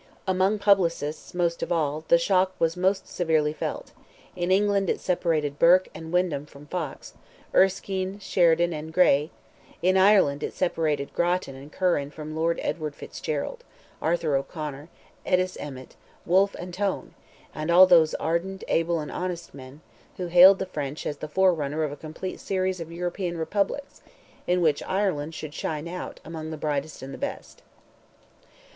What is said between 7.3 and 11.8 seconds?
Erskine, Sheridan, and Grey; in Ireland it separated Grattan and